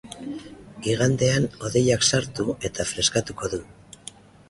Igandean 0.93 1.45
hodeiak 1.67 2.07
sartu 2.09 2.49
eta 2.71 2.89
freskatuko 2.97 3.55
du. 3.57 3.65